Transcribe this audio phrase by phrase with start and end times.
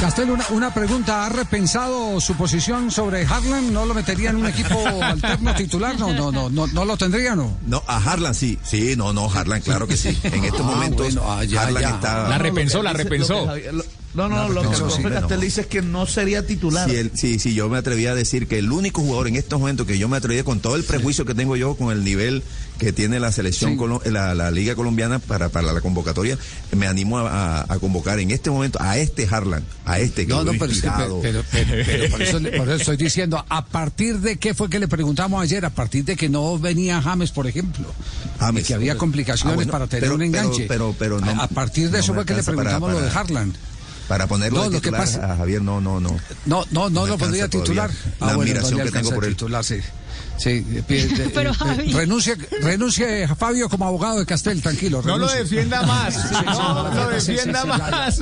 [0.00, 1.24] Castel, una, una, pregunta.
[1.24, 3.72] ¿Ha repensado su posición sobre Harlan?
[3.72, 5.98] ¿No lo metería en un equipo alterno titular?
[5.98, 7.56] No, no, no, no, no lo tendría, ¿no?
[7.66, 8.58] No, a Harlan sí.
[8.62, 10.16] Sí, no, no, Harlan, claro que sí.
[10.22, 12.28] En estos ah, momentos, bueno, ah, ya, Harlan está.
[12.28, 13.48] La repensó, la repensó.
[14.16, 16.88] No, no, lo que el profe Castel dice es que no sería titular.
[17.14, 19.98] Sí, sí, yo me atrevía a decir que el único jugador en estos momentos que
[19.98, 22.42] yo me atrevía con todo el prejuicio que tengo yo con el nivel
[22.78, 26.38] que tiene la selección, la, la, Liga Colombiana para, para la convocatoria,
[26.76, 30.52] me animo a, convocar en este momento a este Harlan, a este que No, no,
[30.52, 34.78] pero, pero, pero, por, eso, por, eso, estoy diciendo, ¿a partir de qué fue que
[34.78, 35.64] le preguntamos ayer?
[35.64, 37.86] A partir de que no venía James, por ejemplo.
[38.38, 38.66] James.
[38.66, 40.64] que había complicaciones ah, para tener un enganche.
[40.68, 43.54] Pero, pero, no, a, partir de eso fue que le preguntamos lo de Harlan
[44.08, 46.16] para ponerlo no, de titular a Javier no no no.
[46.46, 47.90] No no no, lo podría titular.
[48.20, 49.32] la ah, admiración que tengo por él.
[49.32, 49.80] titular, sí.
[50.36, 50.64] Sí,
[51.34, 51.52] Pero,
[51.92, 55.02] renuncia, renuncia Fabio como abogado de Castel, tranquilo.
[55.02, 56.30] No lo defienda más.
[56.44, 58.20] no, lo defienda más.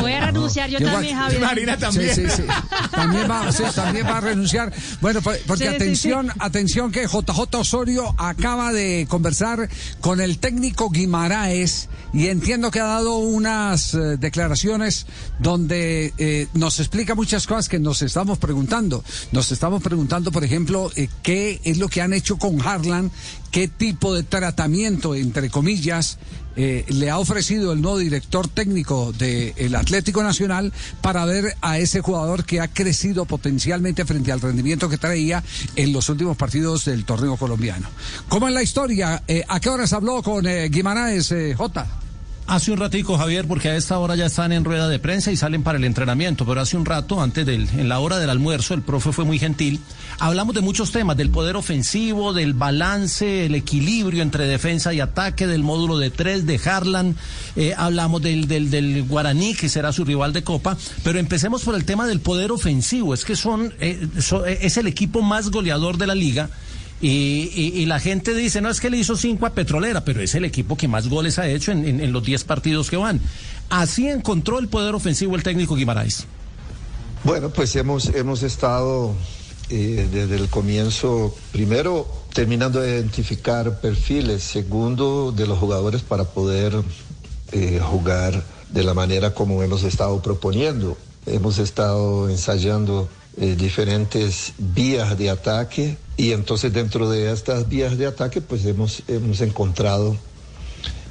[0.00, 1.40] Voy a renunciar yo, también, Javier.
[1.40, 2.14] Marina también.
[2.14, 2.42] Sí, sí,
[2.90, 4.72] También va, también va a renunciar.
[5.00, 9.68] Bueno, pues, porque atención, atención que JJ Osorio acaba de conversar
[10.00, 15.06] con el técnico Guimaraes y entiendo que ha dado unas eh, declaraciones
[15.38, 19.04] donde eh, nos explica muchas cosas que nos estamos preguntando.
[19.32, 23.10] Nos estamos preguntando, por ejemplo, eh, qué es lo que han hecho con Harlan,
[23.50, 26.18] qué tipo de tratamiento, entre comillas,
[26.56, 32.00] eh, le ha ofrecido el nuevo director técnico del Atlético Nacional para ver a ese
[32.00, 35.44] jugador que ha crecido potencialmente frente al rendimiento que traía
[35.76, 37.88] en los últimos partidos del torneo colombiano.
[38.28, 39.22] ¿Cómo es la historia?
[39.28, 42.07] Eh, ¿A qué horas habló con eh, Guimaraes J?
[42.48, 45.36] Hace un ratico, Javier, porque a esta hora ya están en rueda de prensa y
[45.36, 48.72] salen para el entrenamiento, pero hace un rato, antes del, en la hora del almuerzo,
[48.72, 49.80] el profe fue muy gentil.
[50.18, 55.46] Hablamos de muchos temas, del poder ofensivo, del balance, el equilibrio entre defensa y ataque,
[55.46, 57.16] del módulo de tres de Harlan,
[57.54, 61.74] eh, hablamos del, del, del, Guaraní, que será su rival de Copa, pero empecemos por
[61.74, 63.12] el tema del poder ofensivo.
[63.12, 64.08] Es que son, eh,
[64.62, 66.48] es el equipo más goleador de la liga
[67.00, 70.44] y, la gente dice, no es que le hizo cinco a Petrolera, pero es el
[70.44, 73.20] equipo que más goles ha hecho en, los diez partidos que van.
[73.70, 76.26] Así encontró el poder ofensivo el técnico Guimaraes.
[77.24, 79.14] Bueno, pues hemos, hemos estado
[79.70, 86.72] eh, desde el comienzo, primero terminando de identificar perfiles, segundo de los jugadores para poder
[87.52, 90.96] eh, jugar de la manera como hemos estado proponiendo.
[91.26, 93.08] Hemos estado ensayando
[93.40, 99.02] eh, diferentes vías de ataque y entonces dentro de estas vías de ataque pues hemos,
[99.06, 100.16] hemos encontrado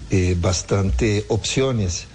[0.10, 2.06] eh, bastante opciones,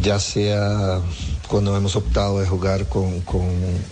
[0.00, 1.00] ya sea
[1.48, 3.46] cuando hemos optado de jugar con, con,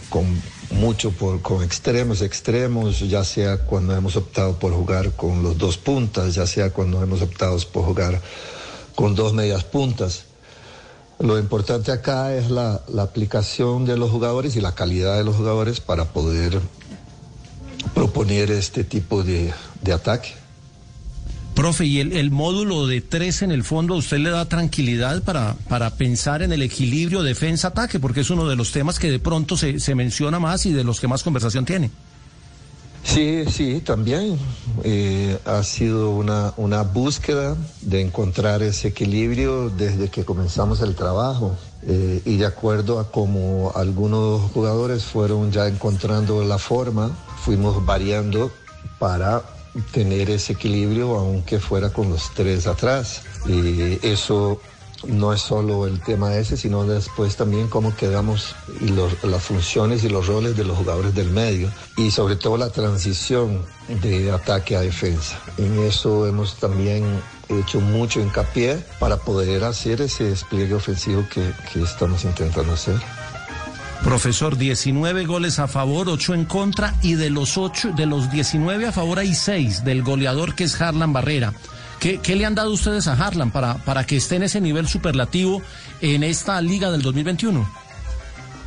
[0.08, 0.24] con
[0.70, 5.76] mucho por, con extremos, extremos, ya sea cuando hemos optado por jugar con los dos
[5.76, 8.20] puntas, ya sea cuando hemos optado por jugar
[8.94, 10.24] con dos medias puntas.
[11.22, 15.80] Lo importante acá es la, aplicación de los jugadores y la calidad de los jugadores
[15.80, 16.60] para poder
[17.94, 19.54] proponer este tipo de,
[19.94, 20.30] ataque.
[21.54, 25.54] Profe, ¿y el, módulo de tres en el fondo a usted le da tranquilidad para,
[25.68, 28.00] para pensar en el equilibrio defensa-ataque?
[28.00, 30.82] Porque es uno de los temas que de pronto se, se menciona más y de
[30.82, 31.92] los que más conversación tiene.
[33.04, 34.38] Sí, sí, también
[34.84, 41.56] eh, ha sido una, una búsqueda de encontrar ese equilibrio desde que comenzamos el trabajo
[41.82, 47.10] eh, y de acuerdo a cómo algunos jugadores fueron ya encontrando la forma,
[47.44, 48.52] fuimos variando
[48.98, 49.42] para
[49.92, 53.22] tener ese equilibrio aunque fuera con los tres atrás.
[53.46, 54.60] Y eso
[55.06, 58.88] no es solo el tema ese, sino después también cómo quedamos y
[59.26, 63.62] las funciones y los roles de los jugadores del medio y sobre todo la transición
[64.02, 65.38] de ataque a defensa.
[65.58, 67.04] En eso hemos también
[67.48, 71.52] hecho mucho hincapié para poder hacer ese despliegue ofensivo que,
[71.82, 72.96] estamos intentando hacer.
[74.04, 78.86] Profesor, 19 goles a favor, 8 en contra y de los 8, de los 19
[78.86, 81.52] a favor hay 6 del goleador que es Harlan Barrera.
[82.02, 85.62] ¿Qué, le han dado ustedes a Harlan para, para que esté en ese nivel superlativo
[86.00, 87.64] en esta liga del 2021?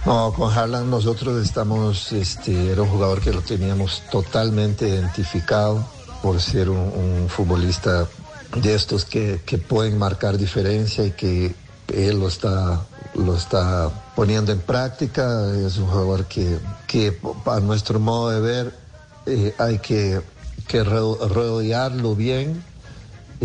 [0.05, 5.85] No, con Harlan nosotros estamos, este, era un jugador que lo teníamos totalmente identificado
[6.23, 8.07] por ser un, futbolista
[8.55, 11.53] de estos que, pueden marcar diferencia y que
[11.93, 12.85] él lo está,
[13.15, 15.51] lo está poniendo en práctica.
[15.57, 16.57] Es un jugador que,
[16.87, 18.73] que a nuestro modo de ver
[19.25, 20.21] eh, hay que,
[20.69, 22.63] que rodearlo bien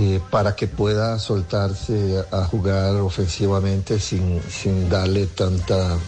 [0.03, 5.99] eh, para que pueda soltarse a jugar ofensivamente sin, sin darle tantas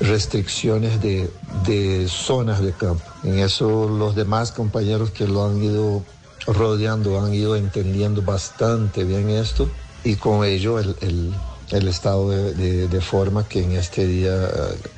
[0.00, 1.30] restricciones de,
[1.64, 3.04] de, zonas de campo.
[3.22, 6.02] En eso los demás compañeros que lo han ido
[6.48, 9.70] rodeando han ido entendiendo bastante bien esto
[10.02, 11.32] y con ello el, el,
[11.70, 14.48] el estado de, forma que en este día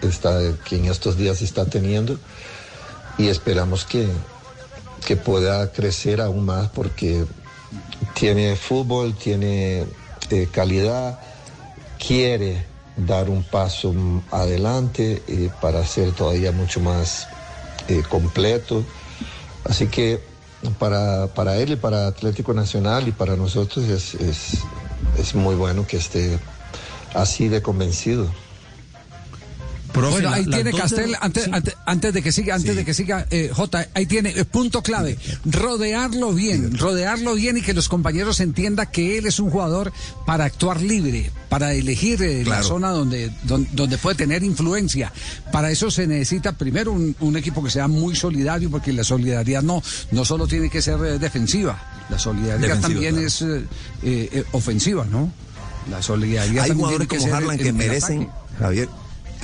[0.01, 2.19] está, que en estos días está teniendo
[3.19, 4.09] y esperamos que,
[5.07, 7.27] que pueda crecer aún más porque
[8.15, 9.87] tiene fútbol, tiene
[10.31, 11.19] eh, calidad,
[11.99, 12.65] quiere
[12.97, 13.95] dar un paso
[14.31, 17.27] adelante eh, para ser todavía mucho más
[17.89, 18.85] eh, completo.
[19.65, 20.21] Así que
[20.79, 24.59] para, para él y para Atlético Nacional y para nosotros es, es,
[25.19, 26.39] es muy bueno que esté
[27.15, 28.29] así de convencido
[29.95, 31.49] bueno, ahí tiene Castel, antes,
[31.87, 35.19] antes, de que siga, antes de que siga, eh, J, ahí tiene eh, punto clave,
[35.45, 39.93] rodearlo bien, rodearlo bien y que los compañeros entiendan que él es un jugador
[40.27, 45.13] para actuar libre, para elegir eh, la zona donde, donde, puede tener influencia.
[45.53, 49.83] Para eso se necesita primero un, equipo que sea muy solidario, porque la solidaridad no,
[50.13, 53.45] no solo tiene que ser defensiva, la solidaridad también es
[54.53, 55.33] ofensiva, ¿no?
[55.91, 58.89] La solidaridad Hay jugadores como Harlan que merecen, Javier,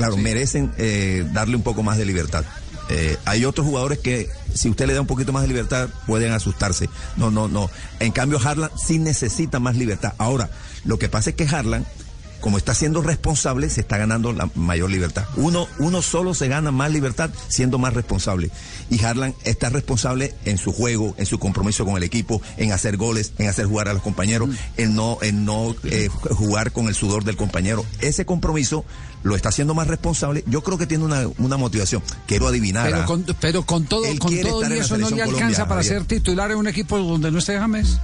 [0.00, 2.44] Claro, merecen eh, darle un poco más de libertad.
[2.88, 6.32] Eh, hay otros jugadores que si usted le da un poquito más de libertad pueden
[6.32, 6.88] asustarse.
[7.18, 7.70] No, no, no.
[8.00, 10.14] En cambio, Harlan sí necesita más libertad.
[10.16, 10.48] Ahora,
[10.84, 11.84] lo que pasa es que Harlan
[12.40, 15.24] como está siendo responsable, se está ganando la mayor libertad.
[15.36, 18.50] Uno, uno solo se gana más libertad siendo más responsable.
[18.88, 22.96] Y Harlan está responsable en su juego, en su compromiso con el equipo, en hacer
[22.96, 24.54] goles, en hacer jugar a los compañeros, mm.
[24.78, 27.84] en no, en no eh, jugar con el sudor del compañero.
[28.00, 28.84] Ese compromiso
[29.22, 30.44] lo está haciendo más responsable.
[30.46, 32.02] Yo creo que tiene una, una motivación.
[32.26, 32.90] Quiero adivinar.
[32.90, 36.50] Pero con, pero con todo, con todo y eso no le alcanza para ser titular
[36.50, 37.98] en un equipo donde no esté James.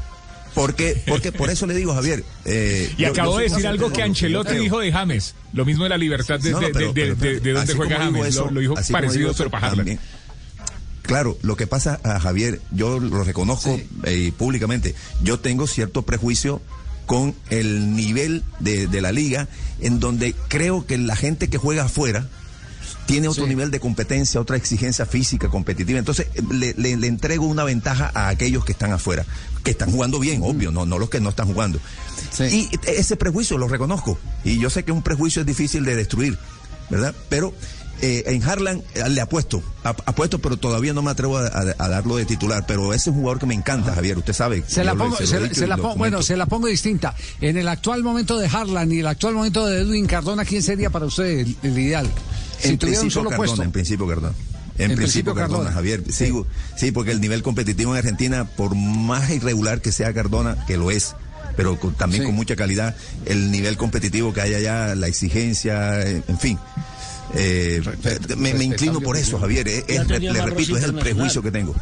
[0.56, 2.24] Porque, porque por eso le digo, Javier.
[2.46, 5.34] Eh, y acabo de decir algo que Ancelotti dijo de James.
[5.52, 8.36] Lo mismo de la libertad de, de, donde juega James.
[8.36, 9.74] lo, dijo parecido, pero para
[11.02, 14.94] Claro, lo que pasa a Javier, yo lo reconozco eh, públicamente.
[15.22, 16.62] Yo tengo cierto prejuicio
[17.04, 19.48] con el nivel de, de la liga,
[19.82, 22.28] en donde creo que la gente que juega afuera,
[23.06, 25.98] tiene otro nivel de competencia, otra exigencia física, competitiva.
[25.98, 29.24] Entonces, le, le, entrego una ventaja a aquellos que están afuera,
[29.62, 31.78] que están jugando bien, obvio, no, no los que no están jugando.
[32.40, 34.18] Y ese prejuicio lo reconozco.
[34.44, 36.38] Y yo sé que un prejuicio es difícil de destruir,
[36.90, 37.14] ¿verdad?
[37.28, 37.54] Pero
[38.02, 41.48] eh, en Harlan eh, le apuesto, apuesto, pero todavía no me atrevo a,
[41.88, 42.64] darlo de titular.
[42.66, 44.62] Pero ese es un jugador que me encanta, Javier, usted sabe.
[44.66, 45.16] Se la pongo,
[45.96, 47.14] bueno, se la pongo distinta.
[47.40, 50.90] En el actual momento de Harlan y el actual momento de Edwin Cardona, ¿quién sería
[50.90, 52.10] para usted el ideal?
[52.62, 54.34] En principio Cardona, En principio Cardona.
[54.78, 56.02] En, principio, Cardona, Javier.
[56.12, 60.76] Sigo, sí, porque el nivel competitivo en Argentina, por más irregular que sea Cardona, que
[60.76, 61.14] lo es,
[61.56, 62.94] pero también con mucha calidad,
[63.24, 66.58] el nivel competitivo que hay allá, la exigencia, en fin.
[67.34, 67.82] Eh,
[68.36, 69.66] me, inclino por eso, Javier.
[69.66, 71.74] le repito, es el prejuicio que tengo.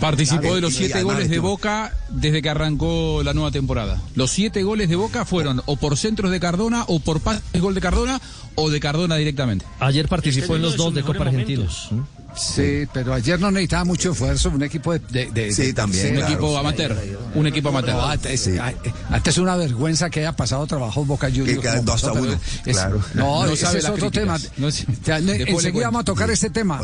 [0.00, 4.00] Participó de los siete goles de Boca desde que arrancó la nueva temporada.
[4.14, 7.74] Los siete goles de Boca fueron o por centros de Cardona o por pases gol
[7.74, 8.20] de Cardona
[8.54, 9.64] o de Cardona directamente.
[9.80, 11.90] Ayer participó este en los dos de Copa Argentinos.
[12.36, 15.52] Sí, pero ayer no necesitaba mucho esfuerzo, un equipo de...
[15.52, 16.18] sí, también.
[16.18, 16.94] Un equipo amateur,
[17.34, 17.96] un equipo amateur.
[17.98, 18.46] antes,
[19.26, 21.60] es una vergüenza que haya pasado trabajo Boca Juniors.
[21.60, 23.00] Que dos a uno, claro.
[23.14, 24.38] No, no ese es otro tema.
[25.06, 26.80] enseguida vamos a tocar este tema,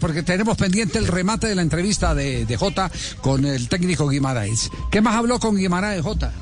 [0.00, 2.90] porque, tenemos pendiente el remate de la entrevista de, de Jota
[3.20, 4.47] con el técnico Guimaraes.
[4.90, 6.32] ¿Qué más habló con Guimaraes Jota?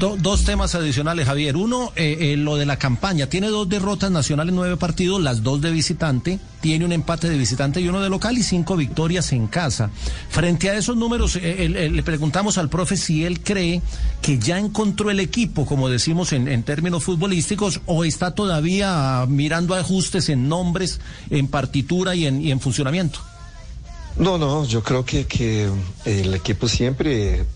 [0.00, 1.56] dos temas adicionales, Javier.
[1.56, 3.26] Uno, eh, eh, lo de la campaña.
[3.26, 6.40] Tiene dos derrotas nacionales, nueve partidos, las dos de visitante.
[6.62, 9.90] Tiene un empate de visitante y uno de local y cinco victorias en casa.
[10.30, 13.82] Frente a esos números, eh, le preguntamos al profe si él cree
[14.22, 20.30] que ya encontró el equipo, como decimos en, términos futbolísticos, o está todavía mirando ajustes
[20.30, 23.20] en nombres, en partitura y en, y en funcionamiento.
[24.20, 25.70] No, no, yo creo que, que
[26.04, 27.46] el equipo siempre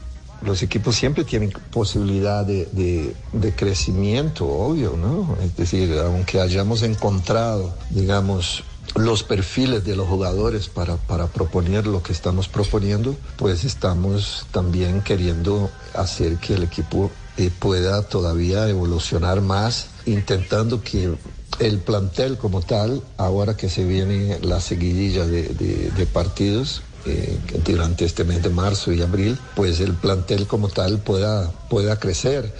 [0.41, 3.15] los equipos siempre tienen posibilidad de,
[3.55, 5.37] crecimiento, obvio, ¿no?
[5.43, 8.65] Es decir, aunque hayamos encontrado, digamos,
[8.97, 15.03] los perfiles de los jugadores para, para proponer lo que estamos proponiendo, pues estamos también
[15.03, 21.15] queriendo hacer que el equipo eh, pueda todavía evolucionar más, intentando que
[21.61, 28.25] el plantel como tal, ahora que se viene la seguidilla de partidos, eh, durante este
[28.25, 32.51] mes de marzo y abril, pues el plantel como tal pueda, pueda crecer.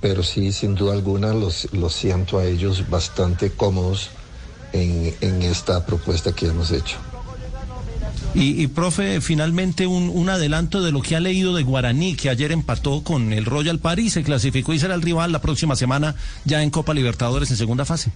[0.00, 4.10] Pero sí, sin duda alguna, los, siento a ellos bastante cómodos
[4.72, 6.98] en esta propuesta que hemos hecho.
[8.32, 12.52] Y, profe, finalmente un, un, adelanto de lo que ha leído de Guaraní, que ayer
[12.52, 16.62] empató con el Royal París, se clasificó y será el rival la próxima semana ya
[16.62, 18.12] en Copa Libertadores en segunda fase.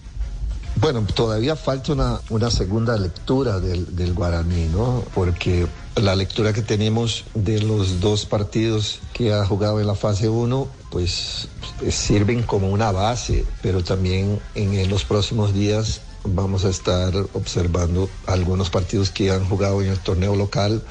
[0.77, 5.05] Bueno, todavía falta una, una segunda lectura del, del guaraní, ¿no?
[5.15, 5.67] Porque
[5.97, 10.69] la lectura que tenemos de los dos partidos que ha jugado en la fase 1,
[10.91, 11.49] pues
[11.91, 18.71] sirven como una base, pero también en, los próximos días vamos a estar observando algunos
[18.71, 20.83] partidos que han jugado en el torneo local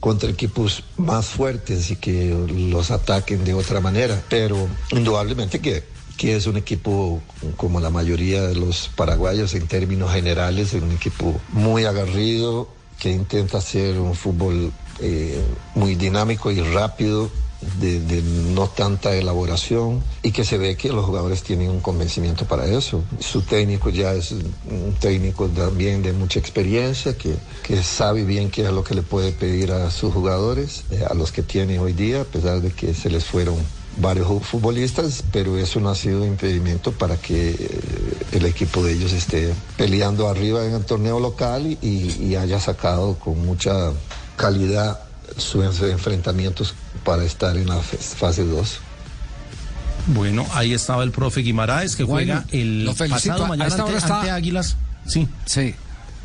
[0.00, 2.34] contra equipos más fuertes y que
[2.70, 4.22] los ataquen de otra manera.
[4.28, 5.84] Pero indudablemente que,
[6.16, 7.22] que es un equipo
[7.56, 12.68] como la mayoría de los paraguayos en términos generales, es un equipo muy agarrido,
[12.98, 15.42] que intenta hacer un fútbol eh,
[15.74, 17.30] muy dinámico y rápido,
[17.80, 18.22] de,
[18.54, 23.02] no tanta elaboración y que se ve que los jugadores tienen un convencimiento para eso.
[23.20, 28.64] Su técnico ya es un técnico también de mucha experiencia, que, que sabe bien qué
[28.64, 31.92] es lo que le puede pedir a sus jugadores, eh, a los que tiene hoy
[31.92, 33.56] día, a pesar de que se les fueron
[33.98, 37.80] varios futbolistas, pero eso no ha sido impedimento para que eh,
[38.32, 43.46] el equipo de ellos esté peleando arriba en el torneo local y, haya sacado con
[43.46, 43.92] mucha
[44.36, 45.00] calidad
[45.38, 46.74] sus enfrentamientos
[47.06, 48.80] para estar en la fase 2.
[50.08, 54.76] Bueno, ahí estaba el profe Guimaraes que juega el pasado mañana ante, Águilas.
[55.06, 55.28] Sí.
[55.46, 55.74] Sí.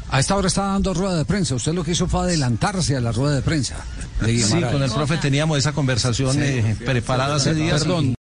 [0.10, 1.56] A esta hora está dando rueda de prensa.
[1.56, 3.78] Usted lo que hizo fue adelantarse a la rueda de prensa.
[4.26, 7.84] sí, con el profe teníamos esa conversación eh, preparada hace días.
[7.84, 8.16] Perdón.